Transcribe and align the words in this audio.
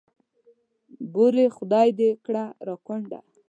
بورې 1.13 1.45
خدای 1.57 1.89
دې 1.99 2.09
کړه 2.25 2.43
را 2.67 2.75
کونډه. 2.85 3.19